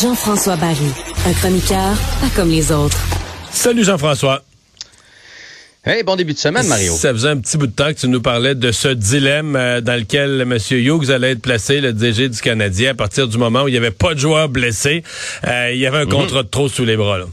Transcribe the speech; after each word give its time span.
Jean-François 0.00 0.56
Barry, 0.56 0.78
un 1.26 1.32
chroniqueur 1.34 1.94
pas 2.20 2.28
comme 2.34 2.48
les 2.48 2.72
autres. 2.72 2.96
Salut 3.50 3.84
Jean-François. 3.84 4.42
Hey, 5.84 6.02
bon 6.02 6.16
début 6.16 6.32
de 6.32 6.38
semaine, 6.38 6.66
Mario. 6.66 6.94
Ça 6.94 7.12
faisait 7.12 7.28
un 7.28 7.36
petit 7.36 7.58
bout 7.58 7.66
de 7.66 7.72
temps 7.72 7.92
que 7.92 8.00
tu 8.00 8.08
nous 8.08 8.22
parlais 8.22 8.54
de 8.54 8.72
ce 8.72 8.88
dilemme 8.88 9.54
euh, 9.54 9.82
dans 9.82 10.00
lequel 10.00 10.40
M. 10.40 10.56
Hughes 10.70 11.10
allait 11.10 11.32
être 11.32 11.42
placé, 11.42 11.82
le 11.82 11.92
DG 11.92 12.30
du 12.30 12.40
Canadien, 12.40 12.92
à 12.92 12.94
partir 12.94 13.28
du 13.28 13.36
moment 13.36 13.64
où 13.64 13.68
il 13.68 13.72
n'y 13.72 13.76
avait 13.76 13.90
pas 13.90 14.14
de 14.14 14.18
joueurs 14.18 14.48
blessés. 14.48 15.02
Euh, 15.46 15.72
il 15.74 15.78
y 15.78 15.86
avait 15.86 15.98
un 15.98 16.04
mhm. 16.04 16.12
contrat 16.12 16.42
de 16.42 16.48
trop 16.48 16.70
sous 16.70 16.86
les 16.86 16.96
bras. 16.96 17.18
Là. 17.18 17.26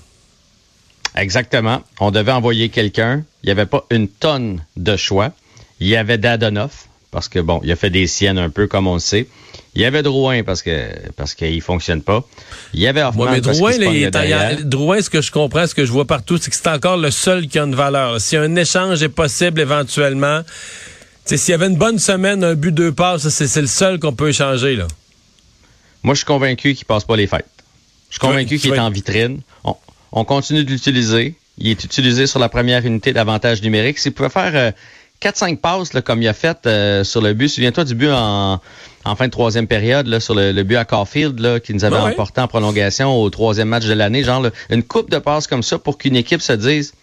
Exactement. 1.17 1.81
On 1.99 2.11
devait 2.11 2.31
envoyer 2.31 2.69
quelqu'un. 2.69 3.23
Il 3.43 3.47
n'y 3.47 3.51
avait 3.51 3.65
pas 3.65 3.85
une 3.89 4.07
tonne 4.07 4.63
de 4.75 4.95
choix. 4.95 5.31
Il 5.79 5.87
y 5.87 5.95
avait 5.95 6.17
Dadonoff, 6.17 6.87
parce 7.11 7.27
que 7.27 7.39
bon, 7.39 7.59
il 7.63 7.71
a 7.71 7.75
fait 7.75 7.89
des 7.89 8.07
siennes 8.07 8.37
un 8.37 8.49
peu 8.49 8.67
comme 8.67 8.87
on 8.87 8.95
le 8.95 8.99
sait. 8.99 9.27
Il 9.75 9.81
y 9.81 9.85
avait 9.85 10.01
Drouin 10.01 10.43
parce 10.43 10.63
que 10.63 10.89
parce 11.15 11.35
qu'il 11.35 11.61
fonctionne 11.61 12.01
pas. 12.01 12.23
Il 12.73 12.79
y 12.79 12.87
avait 12.87 13.03
Hoffman 13.03 13.25
mais 13.29 13.41
Drouin, 13.41 13.73
Drouin, 14.63 15.01
ce 15.01 15.09
que 15.09 15.21
je 15.21 15.31
comprends, 15.31 15.67
ce 15.67 15.75
que 15.75 15.85
je 15.85 15.91
vois 15.91 16.05
partout, 16.05 16.37
c'est 16.37 16.49
que 16.49 16.55
c'est 16.55 16.67
encore 16.67 16.97
le 16.97 17.11
seul 17.11 17.47
qui 17.47 17.59
a 17.59 17.63
une 17.63 17.75
valeur. 17.75 18.19
Si 18.19 18.35
un 18.37 18.55
échange 18.55 19.03
est 19.03 19.09
possible 19.09 19.61
éventuellement, 19.61 20.41
s'il 21.25 21.51
y 21.51 21.53
avait 21.53 21.67
une 21.67 21.75
bonne 21.77 21.99
semaine, 21.99 22.43
un 22.43 22.55
but 22.55 22.71
deux 22.71 22.91
passes, 22.91 23.27
c'est 23.29 23.61
le 23.61 23.67
seul 23.67 23.99
qu'on 23.99 24.13
peut 24.13 24.29
échanger 24.29 24.75
là. 24.75 24.87
Moi, 26.01 26.15
je 26.15 26.19
suis 26.19 26.25
convaincu 26.25 26.73
qu'il 26.73 26.85
passe 26.85 27.03
pas 27.03 27.15
les 27.15 27.27
fêtes. 27.27 27.45
Je 28.09 28.15
suis 28.15 28.19
convaincu 28.19 28.57
qu'il 28.57 28.73
est 28.73 28.79
en 28.79 28.89
vitrine. 28.89 29.41
On, 29.63 29.75
continue 30.11 30.63
de 30.63 30.69
l'utiliser. 30.69 31.35
Il 31.57 31.67
est 31.67 31.83
utilisé 31.83 32.27
sur 32.27 32.39
la 32.39 32.49
première 32.49 32.85
unité 32.85 33.13
d'avantage 33.13 33.61
numérique. 33.61 33.97
S'il 33.97 34.13
pouvait 34.13 34.29
faire 34.29 34.51
euh, 34.55 34.71
4-5 35.21 35.57
passes 35.57 35.93
là, 35.93 36.01
comme 36.01 36.21
il 36.21 36.27
a 36.27 36.33
fait 36.33 36.65
euh, 36.65 37.03
sur 37.03 37.21
le 37.21 37.33
but. 37.33 37.49
Souviens-toi 37.49 37.83
du 37.83 37.95
but 37.95 38.11
en, 38.11 38.61
en, 39.03 39.15
fin 39.15 39.25
de 39.25 39.31
troisième 39.31 39.67
période 39.67 40.07
là, 40.07 40.19
sur 40.19 40.35
le, 40.35 40.63
but 40.63 40.75
à 40.75 40.85
Caulfield 40.85 41.39
là, 41.39 41.59
qui 41.59 41.73
nous 41.73 41.85
avait 41.85 41.97
emporté 41.97 42.41
en 42.41 42.47
prolongation 42.47 43.19
au 43.19 43.29
troisième 43.29 43.69
match 43.69 43.85
de 43.85 43.93
l'année. 43.93 44.23
Genre 44.23 44.45
une 44.69 44.83
coupe 44.83 45.09
de 45.09 45.17
passes 45.17 45.47
comme 45.47 45.63
ça 45.63 45.79
pour 45.79 45.97
qu'une 45.97 46.15
équipe 46.15 46.41
se 46.41 46.53
dise 46.53 46.93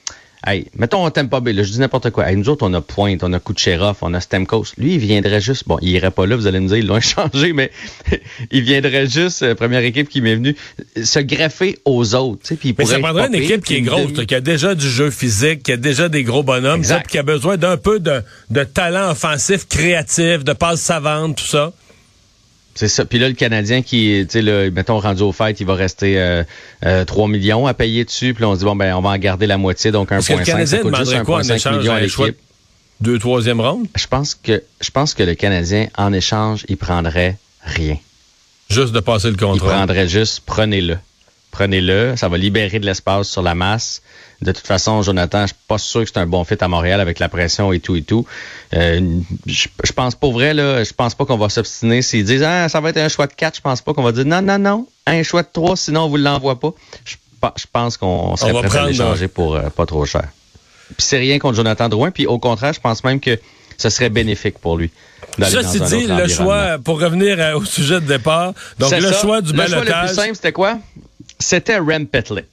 Hey, 0.46 0.66
mettons, 0.76 1.06
on 1.06 1.10
t'aime 1.10 1.30
pas 1.30 1.40
bien, 1.40 1.54
je 1.54 1.70
dis 1.70 1.80
n'importe 1.80 2.10
quoi. 2.10 2.28
Hey, 2.28 2.36
nous 2.36 2.50
autres, 2.50 2.66
on 2.68 2.74
a 2.74 2.82
Pointe, 2.82 3.24
on 3.24 3.32
a 3.32 3.40
Kucherov, 3.40 3.96
on 4.02 4.12
a 4.12 4.20
Stemkos. 4.20 4.74
Lui, 4.76 4.94
il 4.94 4.98
viendrait 4.98 5.40
juste, 5.40 5.66
bon, 5.66 5.78
il 5.80 5.88
irait 5.88 6.10
pas 6.10 6.26
là, 6.26 6.36
vous 6.36 6.46
allez 6.46 6.60
me 6.60 6.68
dire, 6.68 6.76
ils 6.76 6.86
l'ont 6.86 7.00
changé, 7.00 7.54
mais 7.54 7.70
il 8.50 8.62
viendrait 8.62 9.06
juste, 9.06 9.42
euh, 9.42 9.54
première 9.54 9.82
équipe 9.82 10.08
qui 10.08 10.20
m'est 10.20 10.34
venue, 10.34 10.54
se 11.02 11.18
greffer 11.20 11.78
aux 11.86 12.14
autres. 12.14 12.54
Puis 12.56 12.74
mais 12.78 12.84
ça 12.84 12.98
prendrait 12.98 13.28
une 13.28 13.36
équipe 13.36 13.64
qui 13.64 13.76
est 13.76 13.80
grosse, 13.80 14.12
qui 14.26 14.34
a 14.34 14.40
déjà 14.42 14.74
du 14.74 14.88
jeu 14.88 15.10
physique, 15.10 15.62
qui 15.62 15.72
a 15.72 15.78
déjà 15.78 16.10
des 16.10 16.24
gros 16.24 16.42
bonhommes, 16.42 16.82
qui 17.08 17.18
a 17.18 17.22
besoin 17.22 17.56
d'un 17.56 17.78
peu 17.78 17.98
de, 17.98 18.20
de 18.50 18.64
talent 18.64 19.12
offensif, 19.12 19.66
créatif, 19.66 20.44
de 20.44 20.52
passes 20.52 20.80
savantes, 20.80 21.36
tout 21.36 21.46
ça. 21.46 21.72
C'est 22.74 22.88
ça. 22.88 23.04
Puis 23.04 23.18
là, 23.18 23.28
le 23.28 23.34
Canadien 23.34 23.82
qui, 23.82 24.26
tu 24.28 24.42
sais, 24.42 24.70
mettons, 24.70 24.98
rendu 24.98 25.22
au 25.22 25.32
fait, 25.32 25.60
il 25.60 25.66
va 25.66 25.74
rester 25.74 26.18
euh, 26.18 27.04
3 27.04 27.24
euh, 27.24 27.28
millions 27.28 27.66
à 27.66 27.74
payer 27.74 28.04
dessus. 28.04 28.34
Puis 28.34 28.44
on 28.44 28.54
se 28.54 28.60
dit, 28.60 28.64
bon, 28.64 28.74
ben, 28.74 28.94
on 28.94 29.00
va 29.00 29.10
en 29.10 29.18
garder 29.18 29.46
la 29.46 29.58
moitié, 29.58 29.92
donc 29.92 30.10
1,5. 30.10 30.38
Le 30.38 30.44
Canadien 30.44 30.84
demanderait 30.84 31.22
quoi 31.22 31.38
en 31.38 31.42
échange? 31.42 31.88
à 31.88 32.00
l'équipe? 32.00 32.36
Deux, 33.00 33.18
troisième 33.18 33.60
ronde? 33.60 33.86
Je 33.96 34.06
pense 34.06 34.34
que, 34.34 34.62
je 34.80 34.90
pense 34.90 35.14
que 35.14 35.22
le 35.22 35.34
Canadien, 35.34 35.88
en 35.96 36.12
échange, 36.12 36.64
il 36.68 36.76
prendrait 36.76 37.36
rien. 37.62 37.96
Juste 38.70 38.92
de 38.92 39.00
passer 39.00 39.30
le 39.30 39.36
contrat. 39.36 39.66
Il 39.66 39.76
prendrait 39.76 40.08
juste, 40.08 40.42
prenez-le 40.46 40.96
prenez-le. 41.54 42.16
Ça 42.16 42.28
va 42.28 42.36
libérer 42.36 42.80
de 42.80 42.86
l'espace 42.86 43.28
sur 43.28 43.42
la 43.42 43.54
masse. 43.54 44.02
De 44.42 44.50
toute 44.50 44.66
façon, 44.66 45.00
Jonathan, 45.02 45.42
je 45.42 45.48
suis 45.48 45.62
pas 45.68 45.78
sûr 45.78 46.02
que 46.02 46.10
c'est 46.12 46.18
un 46.18 46.26
bon 46.26 46.42
fit 46.44 46.56
à 46.60 46.66
Montréal 46.66 47.00
avec 47.00 47.20
la 47.20 47.28
pression 47.28 47.72
et 47.72 47.78
tout 47.78 47.94
et 47.94 48.02
tout. 48.02 48.26
Euh, 48.74 49.00
je, 49.46 49.92
pense 49.92 50.16
pas 50.16 50.28
vrai, 50.28 50.52
là, 50.52 50.82
je 50.82 50.92
pense 50.92 51.14
pas 51.14 51.24
qu'on 51.24 51.38
va 51.38 51.48
s'obstiner. 51.48 52.02
S'ils 52.02 52.24
disent 52.24 52.42
ah, 52.42 52.68
ça 52.68 52.80
va 52.80 52.90
être 52.90 52.98
un 52.98 53.08
choix 53.08 53.28
de 53.28 53.32
4, 53.32 53.56
je 53.56 53.60
pense 53.60 53.80
pas 53.80 53.94
qu'on 53.94 54.02
va 54.02 54.10
dire 54.10 54.26
non, 54.26 54.42
non, 54.42 54.58
non, 54.58 54.86
un 55.06 55.22
choix 55.22 55.42
de 55.42 55.48
3, 55.52 55.76
sinon 55.76 56.02
on 56.02 56.08
vous 56.08 56.16
l'envoie 56.16 56.58
pas. 56.58 56.72
Je, 57.04 57.14
je 57.56 57.66
pense 57.72 57.96
qu'on 57.96 58.36
serait 58.36 58.52
prêt 58.64 58.78
à 58.78 58.86
l'échanger 58.86 59.28
pour 59.28 59.54
euh, 59.54 59.70
pas 59.70 59.86
trop 59.86 60.04
cher. 60.04 60.28
Puis 60.96 61.06
c'est 61.06 61.18
rien 61.18 61.38
contre 61.38 61.54
Jonathan 61.54 61.88
Drouin, 61.88 62.10
puis 62.10 62.26
au 62.26 62.38
contraire, 62.38 62.72
je 62.72 62.80
pense 62.80 63.04
même 63.04 63.20
que 63.20 63.38
ce 63.78 63.88
serait 63.88 64.10
bénéfique 64.10 64.58
pour 64.58 64.76
lui. 64.76 64.90
Ceci 65.38 65.80
dit, 65.80 66.06
le 66.06 66.28
choix, 66.28 66.78
pour 66.84 67.00
revenir 67.00 67.36
euh, 67.38 67.58
au 67.58 67.64
sujet 67.64 68.00
de 68.00 68.06
départ, 68.06 68.52
donc 68.78 68.90
le 68.90 69.12
choix 69.12 69.40
du 69.40 69.52
balotage. 69.52 69.84
Le 69.84 69.90
choix 69.90 70.02
le 70.02 70.06
plus 70.06 70.14
simple, 70.14 70.34
c'était 70.34 70.52
quoi? 70.52 70.78
C'était 71.44 71.78
Rem 71.78 72.06
Petlick. 72.06 72.46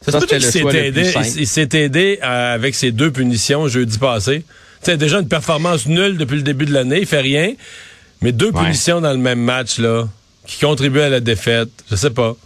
Ça, 0.00 0.20
il 0.30 0.42
s'est 0.42 0.60
aidé, 0.60 1.12
il, 1.36 1.46
s'est 1.46 1.68
aidé 1.72 2.18
avec 2.22 2.74
ses 2.74 2.92
deux 2.92 3.10
punitions 3.10 3.68
jeudi 3.68 3.98
passé? 3.98 4.44
C'est 4.82 4.96
déjà 4.96 5.18
une 5.18 5.28
performance 5.28 5.86
nulle 5.86 6.16
depuis 6.16 6.36
le 6.36 6.42
début 6.42 6.66
de 6.66 6.72
l'année, 6.72 7.00
il 7.00 7.06
fait 7.06 7.20
rien. 7.20 7.54
Mais 8.22 8.32
deux 8.32 8.52
punitions 8.52 9.00
dans 9.00 9.10
le 9.10 9.18
même 9.18 9.40
match, 9.40 9.78
là, 9.78 10.06
qui 10.46 10.60
contribuent 10.60 11.00
à 11.00 11.08
la 11.08 11.20
défaite, 11.20 11.68
je 11.90 11.96
sais 11.96 12.10
pas. 12.10 12.36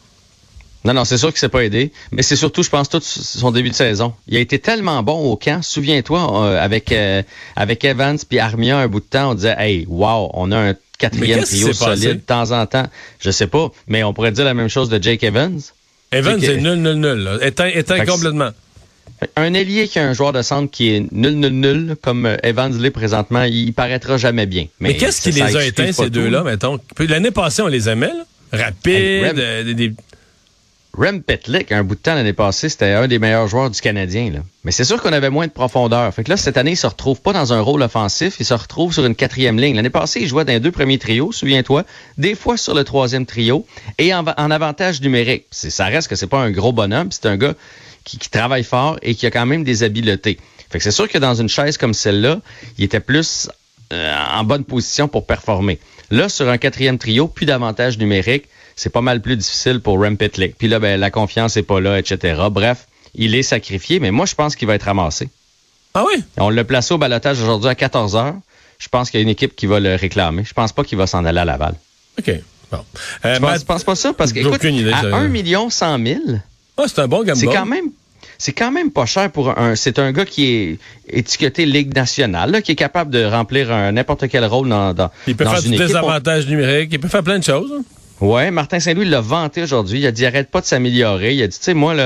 Non, 0.85 0.95
non, 0.95 1.05
c'est 1.05 1.19
sûr 1.19 1.29
qu'il 1.29 1.39
s'est 1.39 1.49
pas 1.49 1.65
aidé. 1.65 1.93
Mais 2.11 2.23
c'est 2.23 2.37
surtout, 2.37 2.63
je 2.63 2.71
pense, 2.71 2.89
tout 2.89 3.01
son 3.01 3.53
début 3.53 3.71
de 3.71 3.75
saison. 3.75 4.15
Il 4.27 4.37
a 4.37 4.41
été 4.41 4.59
tellement 4.59 5.03
bon 5.03 5.31
au 5.31 5.37
camp. 5.37 5.63
Souviens-toi, 5.63 6.45
euh, 6.45 6.61
avec, 6.61 6.91
euh, 6.91 7.23
avec 7.55 7.85
Evans 7.85 8.19
puis 8.29 8.41
Armia, 8.41 8.79
un 8.79 8.89
bout 8.89 8.99
de 8.99 9.05
temps, 9.05 9.31
on 9.31 9.35
disait, 9.35 9.55
hey, 9.59 9.87
wow, 9.89 10.31
on 10.35 10.51
a 10.51 10.59
un 10.71 10.75
quatrième 10.99 11.45
trio 11.45 11.73
solide 11.73 12.15
de 12.15 12.15
temps 12.15 12.51
en 12.51 12.67
temps. 12.67 12.87
Je 13.21 13.31
sais 13.31 13.47
pas, 13.47 13.71
mais 13.87 14.03
on 14.03 14.13
pourrait 14.13 14.33
dire 14.33 14.45
la 14.45 14.55
même 14.55 14.69
chose 14.69 14.89
de 14.89 15.01
Jake 15.01 15.23
Evans. 15.23 15.61
Evans 16.13 16.39
c'est 16.41 16.59
nul, 16.59 16.75
nul, 16.75 16.95
nul. 16.95 17.39
Éteint, 17.43 17.69
éteint 17.69 18.05
complètement. 18.05 18.51
Un 19.37 19.55
ailier 19.55 19.87
qui 19.89 19.99
a 19.99 20.09
un 20.09 20.13
joueur 20.13 20.33
de 20.33 20.43
centre 20.43 20.71
qui 20.71 20.95
est 20.95 21.13
nul, 21.13 21.35
nul, 21.35 21.53
nul, 21.53 21.97
comme 22.03 22.27
euh, 22.27 22.37
Evans 22.43 22.77
l'est 22.77 22.91
présentement, 22.91 23.45
il 23.45 23.73
paraîtra 23.73 24.17
jamais 24.17 24.47
bien. 24.47 24.67
Mais, 24.81 24.97
qu'est-ce 24.97 25.23
qui 25.23 25.31
les 25.31 25.57
a 25.57 25.65
éteints, 25.65 25.93
ces 25.93 26.11
deux-là, 26.11 26.43
mettons? 26.43 26.79
L'année 26.99 27.31
passée, 27.31 27.63
on 27.63 27.69
les 27.69 27.89
aimait, 27.89 28.09
là. 28.09 28.65
Rapide, 28.65 29.39
euh, 29.39 29.75
des, 29.75 29.95
Rem 30.95 31.23
Petlick, 31.23 31.73
un 31.73 31.85
bout 31.85 31.95
de 31.95 32.01
temps 32.01 32.15
l'année 32.15 32.35
passée, 32.35 32.69
c'était 32.69 32.93
un 32.93 33.09
des 33.09 33.19
meilleurs 33.19 33.49
joueurs 33.49 33.71
du 33.71 33.81
Canadien. 33.81 34.45
Mais 34.63 34.73
c'est 34.73 34.85
sûr 34.85 35.01
qu'on 35.01 35.13
avait 35.15 35.31
moins 35.31 35.47
de 35.47 35.53
profondeur. 35.53 36.13
Fait 36.13 36.23
que 36.23 36.29
là, 36.29 36.37
cette 36.37 36.59
année, 36.59 36.73
il 36.73 36.77
se 36.77 36.87
retrouve 36.87 37.23
pas 37.23 37.33
dans 37.33 37.55
un 37.55 37.63
rôle 37.63 37.81
offensif, 37.81 38.37
il 38.41 38.45
se 38.45 38.53
retrouve 38.53 38.93
sur 38.93 39.07
une 39.07 39.15
quatrième 39.15 39.59
ligne. 39.59 39.75
L'année 39.75 39.89
passée, 39.89 40.21
il 40.21 40.29
jouait 40.29 40.45
dans 40.45 40.53
les 40.53 40.61
deux 40.61 40.71
premiers 40.71 40.99
trios, 40.99 41.33
souviens-toi, 41.33 41.85
des 42.19 42.35
fois 42.35 42.59
sur 42.59 42.75
le 42.75 42.85
troisième 42.85 43.25
trio, 43.25 43.67
et 43.97 44.13
en, 44.13 44.27
avantage 44.27 45.01
numérique. 45.01 45.47
Ça 45.51 45.87
reste 45.87 46.09
que 46.09 46.15
c'est 46.15 46.27
pas 46.27 46.41
un 46.41 46.51
gros 46.51 46.73
bonhomme, 46.73 47.11
c'est 47.11 47.25
un 47.25 47.39
gars 47.39 47.55
qui, 48.05 48.19
travaille 48.19 48.65
fort 48.65 48.99
et 49.01 49.15
qui 49.15 49.25
a 49.25 49.31
quand 49.31 49.47
même 49.47 49.65
des 49.65 49.85
habiletés. 49.85 50.39
Fait 50.71 50.77
que 50.77 50.85
c'est 50.85 50.91
sûr 50.91 51.09
que 51.09 51.19
dans 51.19 51.35
une 51.35 51.49
chaise 51.49 51.79
comme 51.79 51.95
celle-là, 51.95 52.41
il 52.77 52.85
était 52.85 53.01
plus 53.01 53.49
euh, 53.95 54.15
en 54.35 54.45
bonne 54.45 54.65
position 54.65 55.09
pour 55.09 55.27
performer. 55.27 55.79
Là, 56.11 56.29
sur 56.29 56.51
un 56.51 56.59
quatrième 56.59 56.99
trio, 56.99 57.29
plus 57.29 57.47
d'avantage 57.47 57.97
numérique, 57.97 58.45
c'est 58.77 58.91
pas 58.91 59.01
mal 59.01 59.21
plus 59.21 59.37
difficile 59.37 59.81
pour 59.81 60.01
Rem 60.01 60.17
Pitlick. 60.17 60.57
Puis 60.57 60.69
là, 60.69 60.79
ben, 60.79 60.99
la 60.99 61.11
confiance 61.11 61.57
est 61.57 61.63
pas 61.63 61.81
là, 61.81 61.99
etc. 61.99 62.41
Bref, 62.51 62.87
il 63.15 63.35
est 63.35 63.43
sacrifié, 63.43 64.01
mais 64.01 64.11
moi, 64.11 64.27
je 64.27 64.35
pense 64.35 64.57
qu'il 64.57 64.69
va 64.69 64.75
être 64.75 64.85
ramassé. 64.85 65.29
Ah 65.95 66.05
oui? 66.07 66.23
On 66.39 66.51
l'a 66.51 66.65
placé 66.65 66.95
au 66.95 66.99
balotage 66.99 67.41
aujourd'hui 67.41 67.69
à 67.69 67.75
14 67.75 68.17
heures. 68.17 68.35
Je 68.79 68.89
pense 68.89 69.11
qu'il 69.11 69.21
y 69.21 69.23
a 69.23 69.25
une 69.25 69.29
équipe 69.29 69.55
qui 69.55 69.67
va 69.67 69.79
le 69.79 69.95
réclamer. 69.95 70.45
Je 70.45 70.55
pense 70.55 70.73
pas 70.73 70.85
qu'il 70.85 70.99
va 70.99 71.07
s'en 71.07 71.25
aller 71.25 71.39
à 71.39 71.45
Laval. 71.45 71.75
OK. 72.19 72.33
Bon. 72.71 72.79
Euh, 73.27 73.35
je, 73.35 73.65
pense, 73.65 73.85
pas 73.85 73.95
ça? 73.95 74.13
Parce 74.15 74.33
que, 74.33 74.41
écoute, 74.41 74.65
à 74.65 75.17
1 75.17 75.29
million 75.29 75.69
100 75.69 76.05
000. 76.05 76.21
Ah, 76.79 76.85
c'est 76.87 77.01
un 77.01 77.09
bon 77.09 77.23
gamble. 77.23 77.37
C'est 77.37 77.47
quand 77.47 77.67
même 77.67 77.91
c'est 78.39 78.53
quand 78.53 78.73
même 78.73 78.91
pas 78.91 79.07
cher 79.07 79.31
pour 79.31 79.57
un. 79.57 79.77
C'est 79.77 80.01
un 80.01 80.11
gars 80.11 80.25
qui 80.25 80.47
est 80.47 80.79
étiqueté 81.09 81.65
Ligue 81.65 81.95
nationale, 81.95 82.61
qui 82.63 82.73
est 82.73 82.77
capable 82.77 83.13
de 83.13 83.25
remplir 83.25 83.69
n'importe 83.93 84.29
quel 84.29 84.45
rôle 84.47 84.69
dans, 84.69 84.93
dans 84.93 85.11
Il 85.29 85.37
peut 85.37 85.45
faire 85.45 85.63
du 85.63 85.77
désavantage 85.77 86.49
numérique, 86.49 86.89
il 86.93 86.99
peut 86.99 87.07
faire 87.07 87.23
plein 87.23 87.39
de 87.39 87.45
choses. 87.45 87.73
Ouais, 88.23 88.53
Martin 88.53 88.79
Saint-Louis 88.79 89.07
l'a 89.07 89.21
vanté 89.21 89.65
aujourd'hui. 89.65 89.99
Il 89.99 90.07
a 90.07 90.13
dit 90.13 90.25
arrête 90.25 90.49
pas 90.49 90.61
de 90.61 90.67
s'améliorer. 90.67 91.35
Il 91.35 91.43
a 91.43 91.49
dit, 91.49 91.59
tu 91.59 91.65
sais, 91.65 91.75
moi, 91.75 91.97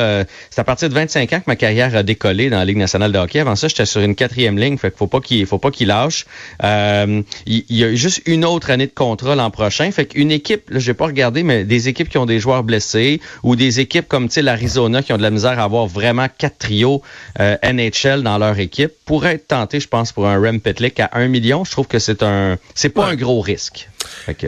c'est 0.49 0.59
à 0.59 0.65
partir 0.65 0.89
de 0.89 0.95
25 0.95 1.31
ans 1.35 1.41
que 1.41 1.45
ma 1.47 1.57
carrière 1.57 1.95
a 1.95 2.03
décollé 2.03 2.49
dans 2.49 2.57
la 2.57 2.65
Ligue 2.65 2.79
nationale 2.79 3.13
de 3.13 3.19
hockey. 3.19 3.39
Avant 3.39 3.55
ça, 3.55 3.69
j'étais 3.69 3.85
sur 3.85 4.01
une 4.01 4.15
quatrième 4.15 4.59
ligne, 4.59 4.79
fait 4.79 4.89
qu'il 4.89 4.97
faut 4.97 5.09
pas 5.09 5.21
qu'il 5.21 5.45
faut 5.45 5.59
pas 5.59 5.71
qu'il 5.71 5.89
lâche. 5.89 6.25
Euh, 6.65 7.21
il, 7.45 7.65
y 7.69 7.85
a 7.85 7.95
juste 7.95 8.23
une 8.25 8.47
autre 8.47 8.71
année 8.71 8.87
de 8.87 8.95
contrat 8.95 9.35
l'an 9.35 9.51
prochain. 9.51 9.91
Fait 9.91 10.07
qu'une 10.07 10.31
équipe, 10.31 10.71
là, 10.71 10.79
j'ai 10.79 10.95
pas 10.95 11.05
regardé, 11.05 11.43
mais 11.43 11.65
des 11.65 11.89
équipes 11.89 12.09
qui 12.09 12.17
ont 12.17 12.25
des 12.25 12.41
joueurs 12.41 12.63
blessés 12.63 13.21
ou 13.43 13.55
des 13.55 13.81
équipes 13.81 14.09
comme 14.09 14.29
tu 14.29 14.37
sais 14.37 14.43
l'Arizona 14.43 15.03
qui 15.03 15.13
ont 15.13 15.19
de 15.19 15.23
la 15.23 15.31
misère 15.31 15.61
à 15.61 15.65
avoir 15.65 15.87
vraiment 15.87 16.29
quatre 16.39 16.57
trios 16.57 17.03
euh, 17.41 17.59
NHL 17.63 18.23
dans 18.23 18.39
leur 18.39 18.59
équipe 18.59 18.93
pourraient 19.05 19.35
être 19.35 19.49
tentés, 19.49 19.81
je 19.81 19.89
pense, 19.89 20.13
pour 20.13 20.27
un 20.27 20.41
Rem 20.41 20.61
Petlick 20.61 20.99
à 20.99 21.11
un 21.13 21.29
million. 21.29 21.63
Je 21.65 21.73
trouve 21.73 21.89
que 21.89 21.99
c'est 21.99 22.23
un, 22.23 22.57
c'est 22.75 22.89
pas 22.89 23.05
un 23.05 23.17
gros 23.17 23.43
risque. 23.43 23.91
Fait 24.25 24.33
que, 24.33 24.47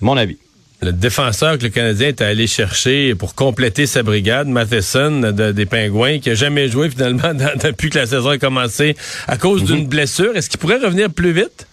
mon 0.00 0.16
avis 0.16 0.38
le 0.84 0.92
défenseur 0.92 1.58
que 1.58 1.64
le 1.64 1.70
Canadien 1.70 2.08
est 2.08 2.20
allé 2.20 2.46
chercher 2.46 3.14
pour 3.14 3.34
compléter 3.34 3.86
sa 3.86 4.02
brigade, 4.02 4.46
Matheson 4.46 5.32
des 5.32 5.66
Pingouins, 5.66 6.18
qui 6.18 6.30
a 6.30 6.34
jamais 6.34 6.68
joué 6.68 6.90
finalement 6.90 7.32
depuis 7.64 7.90
que 7.90 7.98
la 7.98 8.06
saison 8.06 8.30
a 8.30 8.38
commencé 8.38 8.94
à 9.26 9.36
cause 9.36 9.62
mhm. 9.62 9.66
d'une 9.66 9.86
blessure. 9.86 10.36
Est-ce 10.36 10.50
qu'il 10.50 10.60
pourrait 10.60 10.78
revenir 10.78 11.10
plus 11.10 11.32
vite? 11.32 11.66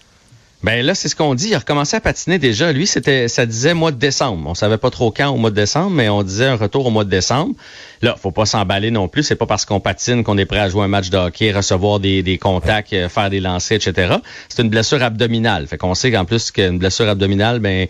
Ben 0.64 0.86
là, 0.86 0.94
c'est 0.94 1.10
ce 1.10 1.16
qu'on 1.16 1.34
dit. 1.34 1.48
Il 1.48 1.56
a 1.56 1.60
recommencé 1.60 1.98
à 1.98 2.02
patiner 2.02 2.38
déjà. 2.38 2.72
Lui, 2.72 2.86
c'était, 2.86 3.28
ça 3.28 3.48
disait 3.48 3.74
mois 3.74 3.92
de 3.92 3.98
décembre. 3.98 4.48
On 4.48 4.54
savait 4.54 4.78
pas 4.78 4.92
trop 4.92 5.10
quand 5.10 5.30
au 5.30 5.38
mois 5.38 5.50
de 5.50 5.56
décembre, 5.56 5.90
mais 5.90 6.08
on 6.08 6.22
disait 6.22 6.46
un 6.46 6.56
retour 6.56 6.86
au 6.86 6.92
mois 6.92 7.04
de 7.04 7.10
décembre. 7.10 7.56
Là, 8.04 8.16
faut 8.16 8.30
pas 8.30 8.46
s'emballer 8.46 8.92
non 8.92 9.08
plus. 9.08 9.24
C'est 9.24 9.36
pas 9.36 9.48
parce 9.48 9.66
qu'on 9.66 9.80
patine 9.80 10.24
qu'on 10.24 10.38
est 10.38 10.46
prêt 10.46 10.60
à 10.60 10.70
jouer 10.70 10.84
un 10.84 10.88
match 10.88 11.10
de 11.10 11.18
hockey, 11.18 11.52
recevoir 11.52 12.00
des, 12.00 12.22
des 12.22 12.38
contacts, 12.38 12.94
euh, 12.94 13.10
faire 13.10 13.32
des 13.32 13.40
lancers, 13.40 13.78
etc. 13.78 14.18
C'est 14.50 14.62
une 14.62 14.70
blessure 14.70 15.02
abdominale. 15.02 15.66
Fait 15.66 15.80
qu'on 15.80 15.96
sait 15.96 16.12
qu'en 16.12 16.26
plus 16.26 16.52
qu'une 16.52 16.78
blessure 16.78 17.10
abdominale, 17.10 17.60
ben 17.60 17.88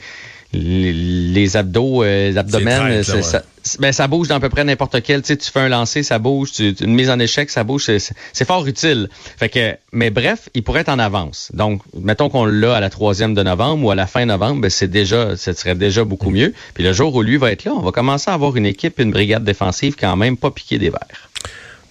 les, 0.54 1.58
abdos, 1.58 2.04
euh, 2.04 2.30
les 2.30 2.38
abdomens, 2.38 3.04
ça, 3.04 3.44
ben, 3.80 3.92
ça 3.92 4.08
bouge 4.08 4.28
dans 4.28 4.36
à 4.36 4.40
peu 4.40 4.50
près 4.50 4.64
n'importe 4.64 5.02
quel. 5.02 5.22
Tu, 5.22 5.28
sais, 5.28 5.38
tu 5.38 5.52
fais 5.52 5.60
un 5.60 5.70
lancer, 5.70 6.04
ça 6.04 6.20
bouge. 6.20 6.52
Tu, 6.52 6.72
une 6.82 6.94
mise 6.94 7.10
en 7.10 7.20
échec, 7.20 7.50
ça 7.50 7.64
bouge. 7.64 7.86
C'est 8.34 8.46
fort 8.46 8.66
utile. 8.66 9.10
Fait 9.38 9.50
que, 9.50 9.76
mais 9.92 10.10
bref, 10.10 10.50
il 10.54 10.64
pourrait 10.64 10.82
être 10.82 10.90
en 10.90 11.00
avance. 11.00 11.52
Donc, 11.54 11.82
mettons 11.94 12.30
qu'on 12.30 12.46
l'a 12.46 12.76
à 12.76 12.80
la 12.80 12.90
troisième 12.90 13.34
de 13.34 13.44
novembre 13.44 13.86
ou 13.86 13.92
à 13.92 13.96
la 13.96 14.08
fin 14.08 14.26
novembre, 14.26 14.62
ben, 14.62 14.70
c'est 14.70 14.90
déjà, 14.90 15.38
ce 15.38 15.54
serait 15.54 15.76
déjà 15.76 16.04
beaucoup 16.04 16.32
mieux. 16.32 16.54
Puis 16.74 16.84
le 16.84 16.92
jour 16.94 17.16
où 17.16 17.22
lui 17.22 17.38
va 17.38 17.52
être 17.52 17.64
là, 17.66 17.72
on 17.76 17.82
va 17.82 17.92
commencer 17.92 18.30
à 18.30 18.34
avoir 18.34 18.56
une 18.58 18.66
équipe, 18.66 19.00
une 19.00 19.12
brigade 19.12 19.44
défensive 19.44 19.96
quand 20.00 20.16
même 20.16 20.38
pas 20.38 20.52
piquée 20.52 20.80
des 20.80 20.90
verres. 20.90 21.30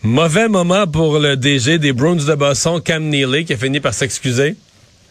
Mauvais 0.02 0.48
moment 0.48 0.86
pour 0.86 1.18
le 1.18 1.36
DG 1.36 1.78
des 1.78 1.92
Bruins 1.92 2.16
de 2.16 2.34
Boston, 2.34 2.80
Cam 2.82 3.06
Neely, 3.08 3.44
qui 3.44 3.52
a 3.52 3.56
fini 3.56 3.80
par 3.80 3.92
s'excuser. 3.92 4.56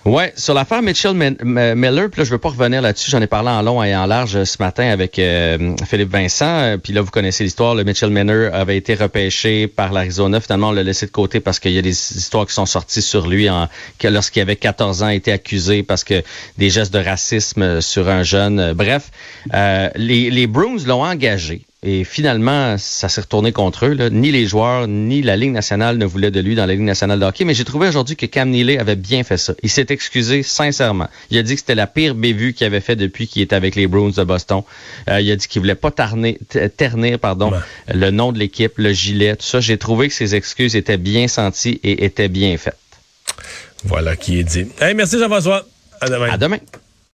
Ouais, 0.06 0.32
sur 0.38 0.54
l'affaire 0.54 0.82
Mitchell 0.82 1.14
Miller, 1.14 2.10
puis 2.10 2.22
là 2.22 2.24
je 2.24 2.32
veux 2.32 2.38
pas 2.38 2.50
revenir 2.50 2.82
là-dessus, 2.82 3.12
j'en 3.12 3.22
ai 3.22 3.28
parlé 3.28 3.50
en 3.50 3.62
long 3.62 3.84
et 3.84 3.94
en 3.94 4.06
large 4.06 4.38
euh, 4.38 4.46
ce 4.46 4.56
matin 4.60 4.88
avec 4.90 5.20
euh, 5.20 5.76
Philippe 5.86 6.10
Vincent, 6.10 6.46
euh, 6.46 6.78
puis 6.78 6.94
là 6.94 7.02
vous 7.02 7.12
connaissez 7.12 7.44
l'histoire, 7.44 7.76
le 7.76 7.84
Mitchell 7.84 8.10
Miller 8.10 8.56
avait 8.56 8.78
été 8.78 8.96
repêché 8.96 9.68
par 9.68 9.92
l'Arizona, 9.92 10.40
finalement 10.40 10.70
on 10.70 10.72
l'a 10.72 10.84
laissé 10.84 11.06
de 11.06 11.12
côté 11.12 11.42
parce 11.42 11.60
qu'il 11.60 11.74
y 11.74 11.78
a 11.78 11.82
des 11.82 11.90
histoires 11.90 12.48
qui 12.48 12.54
sont 12.54 12.66
sorties 12.66 13.02
sur 13.02 13.28
lui 13.28 13.50
en, 13.50 13.68
lorsqu'il 14.02 14.42
avait 14.42 14.56
14 14.56 15.04
ans 15.04 15.08
a 15.08 15.14
été 15.14 15.34
accusé 15.34 15.84
parce 15.84 16.06
que 16.06 16.24
des 16.58 16.70
gestes 16.70 16.94
de 16.94 17.00
racisme 17.00 17.82
sur 17.82 18.08
un 18.08 18.24
jeune. 18.24 18.74
Bref, 18.74 19.12
les, 19.52 20.32
les 20.32 20.48
Bruins 20.48 20.78
l'ont 20.86 21.04
engagé 21.04 21.66
et 21.82 22.04
finalement, 22.04 22.78
ça 22.78 23.08
s'est 23.08 23.22
retourné 23.22 23.54
contre 23.54 23.86
eux. 23.86 23.94
Là. 23.94 24.10
Ni 24.10 24.32
les 24.32 24.46
joueurs, 24.46 24.86
ni 24.88 25.22
la 25.22 25.38
Ligue 25.38 25.54
nationale 25.54 25.98
ne 25.98 26.06
voulaient 26.06 26.32
de 26.32 26.42
lui 26.42 26.54
dans 26.54 26.66
la 26.66 26.74
Ligue 26.74 26.82
nationale 26.82 27.22
de 27.22 27.26
hockey. 27.26 27.46
Mais 27.46 27.54
j'ai 27.54 27.64
trouvé 27.64 27.88
aujourd'hui 27.88 28.18
que 28.18 28.26
Cam 28.26 28.50
Neely 28.50 28.78
avait 28.78 28.98
bien 28.98 29.24
fait 29.24 29.38
ça. 29.38 29.54
Il 29.64 29.70
s'est 29.70 29.86
excusé 29.88 30.44
sincèrement. 30.44 31.08
Il 31.30 31.38
a 31.38 31.44
dit 31.44 31.54
que 31.54 31.62
c'était 31.62 31.76
la 31.76 31.88
pire 31.88 32.16
bévue 32.16 32.54
qu'il 32.54 32.68
avait 32.68 32.82
fait 32.82 32.98
depuis 32.98 33.28
qu'il 33.28 33.42
était 33.42 33.56
avec 33.56 33.76
les 33.76 33.88
Bruins 33.88 34.10
de 34.10 34.24
Boston. 34.26 34.64
Euh, 35.10 35.22
il 35.22 35.32
a 35.32 35.38
dit 35.38 35.48
qu'il 35.48 35.62
voulait 35.62 35.76
pas 35.76 35.92
ternir, 35.92 36.36
ternir 36.76 37.18
pardon, 37.18 37.54
le 37.88 38.12
nom 38.12 38.34
de 38.34 38.40
l'équipe, 38.40 38.74
le 38.78 38.92
gilet, 38.92 39.38
tout 39.38 39.46
ça. 39.46 39.62
J'ai 39.62 39.78
trouvé 39.78 40.10
que 40.10 40.14
ses 40.14 40.36
excuses 40.36 40.76
étaient 40.76 40.98
bien 40.98 41.30
senties 41.30 41.80
et 41.84 42.04
étaient 42.04 42.28
bien 42.28 42.58
faites. 42.58 42.76
Voilà 43.86 44.18
qui 44.18 44.40
est 44.40 44.44
dit. 44.44 44.66
Hey, 44.82 44.94
merci 44.96 45.18
Jean-François. 45.18 45.66
À 46.02 46.10
demain. 46.10 46.30
À 46.30 46.38
demain. 46.38 46.58